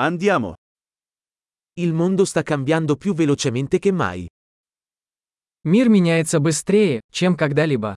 [0.00, 0.54] Andiamo.
[1.80, 4.28] Il mondo sta cambiando più velocemente che mai.
[5.64, 7.96] Мир меняется быстрее, чем когда-либо.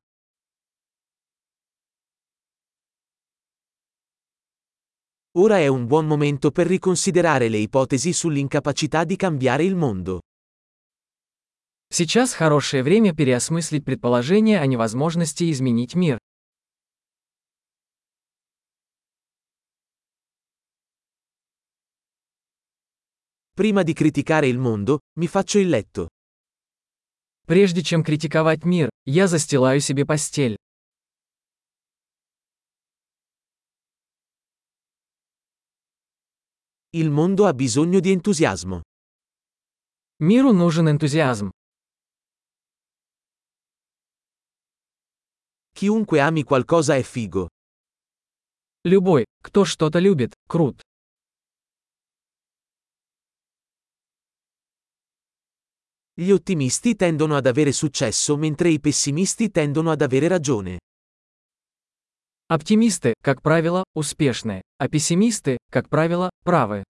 [5.33, 10.21] Ora è un buon momento per riconsiderare le ipotesi sull'incapacità di cambiare il mondo.
[11.93, 16.18] Сейчас хорошее время переосмыслить предположение о невозможности изменить мир.
[23.61, 26.08] Prima di criticare il mondo, mi faccio il letto.
[27.46, 30.57] Прежде чем критиковать мир, я застилаю себе постель.
[36.93, 38.83] Il mondo ha bisogno di entusiasmo.
[40.19, 41.51] Миру нужен энтузиазм.
[45.75, 47.48] Chiunque ami qualcosa è figo.
[48.85, 50.80] Любой, кто что-то любит, крут.
[56.21, 60.79] Gli ottimisti tendono ad avere successo mentre i pessimisti tendono ad avere ragione.
[62.49, 66.84] Оптимисты, как правило, успешны, а пессимисты, как правило, правы.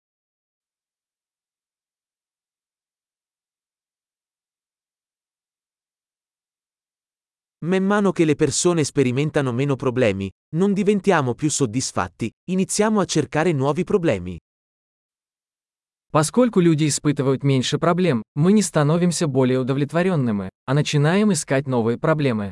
[7.64, 13.53] Man mano che le persone sperimentano meno problemi, non diventiamo più soddisfatti, iniziamo a cercare
[13.53, 14.38] nuovi problemi.
[16.11, 22.51] Поскольку люди испытывают меньше проблем, мы не становимся более удовлетворенными, а начинаем искать новые проблемы.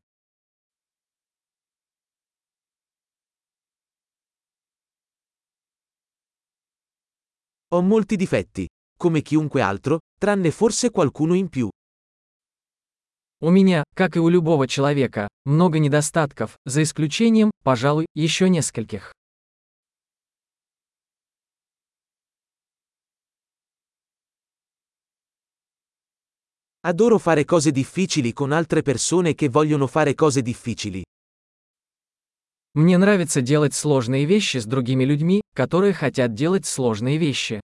[7.71, 11.71] Ho molti difetti, come chiunque altro, tranne forse qualcuno in più.
[13.41, 19.13] У меня, как и у любого человека, много недостатков, за исключением, пожалуй, еще нескольких.
[26.86, 31.04] Adoro fare cose difficili con altre persone che vogliono fare cose difficili.
[32.74, 37.60] Мне нравится делать сложные вещи с другими людьми, которые хотят делать сложные вещи.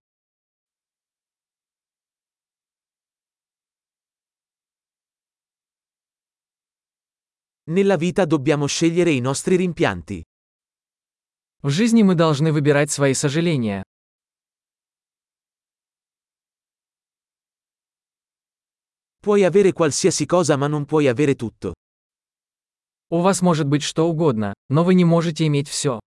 [7.69, 10.23] Nella vita dobbiamo scegliere i nostri rimpianti.
[11.63, 13.83] В жизни мы должны выбирать свои сожаления.
[19.21, 21.73] Puoi avere qualsiasi cosa ma non puoi avere tutto.
[23.09, 25.99] У вас может быть что угодно, но вы не можете иметь все.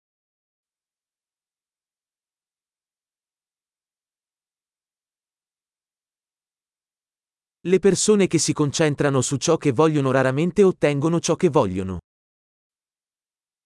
[7.63, 11.99] Le persone che si concentrano su ciò che vogliono raramente ottengono ciò che vogliono.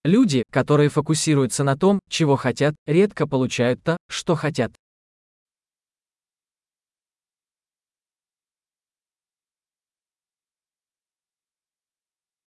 [0.05, 4.75] Люди, которые фокусируются на том, чего хотят, редко получают то, что хотят.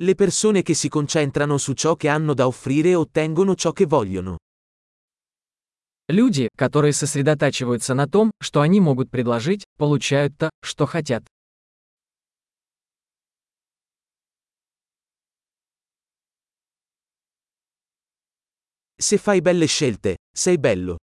[0.03, 4.39] Le persone che si concentrano su ciò che hanno da offrire ottengono ciò che vogliono.
[6.09, 11.25] Люди, которые сосредотачиваются на том, что они могут предложить, получают то, что хотят.
[18.99, 20.99] Se fai belle scelte, sei bello.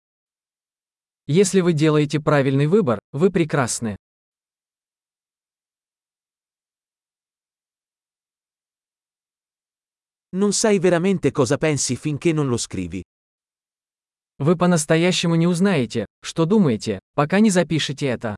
[1.28, 3.98] Если вы делаете правильный выбор, вы прекрасны.
[10.35, 13.03] Non sai veramente cosa pensi finché non lo scrivi.
[14.39, 18.37] Вы по-настоящему не узнаете, что думаете, пока не запишете это.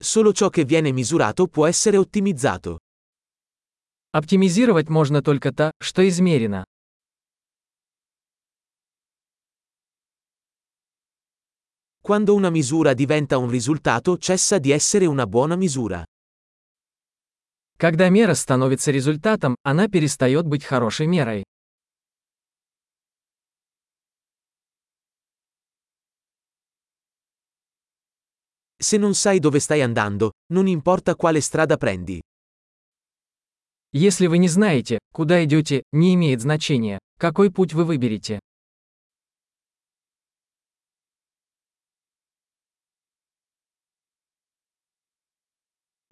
[0.00, 2.78] Solo ciò che viene misurato può essere ottimizzato.
[4.12, 6.64] Оптимизировать можно только то, что измерено.
[12.08, 16.04] Quando una misura diventa un risultato cessa di essere una buona misura.
[17.76, 21.44] Когда мера становится результатом, она перестает быть хорошей мерой.
[28.78, 32.20] Se non sai dove stai andando, non importa quale strada prendi.
[33.92, 38.40] Если вы не знаете, куда идете, не имеет значения, какой путь вы выберете.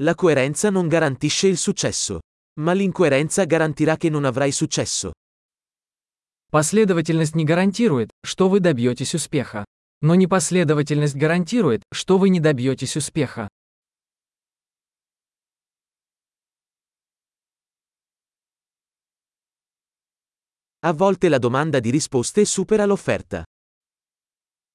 [0.02, 2.20] La coerenza non garantisce il successo.
[2.60, 5.12] Ma l'incoerenza garantirà che non avrai successo.
[6.50, 9.64] Последовательность не гарантирует, что вы добьетесь успеха.
[10.02, 13.48] Но непоследовательность гарантирует, что вы не добьетесь успеха.
[20.84, 23.44] A volte la domanda di risposte supera l'offerta.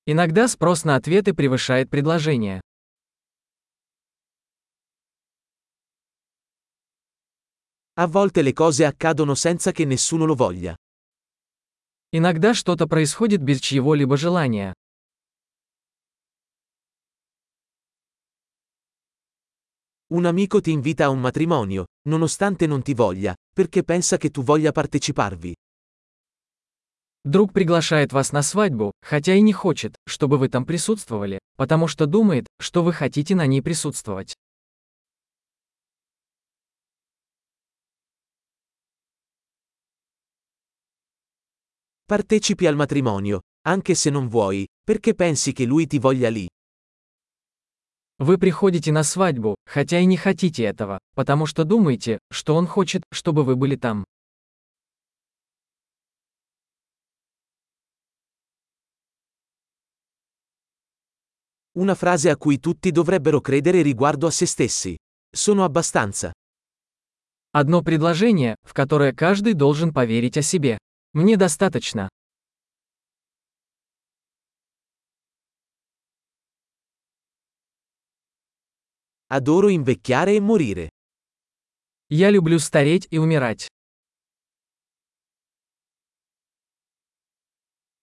[0.06, 2.62] Иногда спрос на ответы превышает предложение.
[7.95, 10.75] A volte le cose accadono senza che nessuno lo voglia.
[12.11, 14.73] Иногда что-то происходит без чьего-либо желания.
[20.09, 24.43] Un amico ti invita a un matrimonio, nonostante non ti voglia, perché pensa che tu
[24.43, 25.55] voglia parteciparvi.
[27.25, 32.07] Друг приглашает вас на свадьбу, хотя и не хочет, чтобы вы там присутствовали, потому что
[32.07, 34.35] думает, что вы хотите на ней присутствовать.
[42.13, 46.47] Partecipi al matrimonio, anche se non vuoi, perché pensi che lui ti voglia lì.
[48.19, 53.03] Вы приходите на свадьбу, хотя и не хотите этого, потому что думаете, что он хочет,
[53.11, 54.05] чтобы вы были там.
[61.79, 64.99] Una frase a cui tutti dovrebbero credere riguardo a se stessi.
[65.35, 66.35] Sono abbastanza.
[67.53, 70.77] Одно предложение, в которое каждый должен поверить о себе.
[71.15, 72.09] Мне достаточно.
[79.29, 80.89] Adoro invecchiare e morire.
[82.09, 83.69] Я люблю стареть и умирать.